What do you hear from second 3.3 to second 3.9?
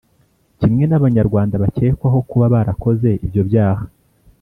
byaha